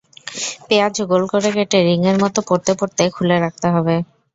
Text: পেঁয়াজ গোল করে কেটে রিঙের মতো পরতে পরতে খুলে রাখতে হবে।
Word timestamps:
পেঁয়াজ 0.67 0.95
গোল 1.11 1.23
করে 1.31 1.49
কেটে 1.55 1.79
রিঙের 1.87 2.17
মতো 2.23 2.39
পরতে 2.49 2.71
পরতে 2.79 3.03
খুলে 3.15 3.35
রাখতে 3.43 3.67
হবে। 3.75 3.95